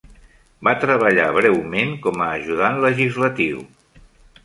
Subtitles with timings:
[0.67, 3.65] Va treballar breument com a ajudant legislatiu.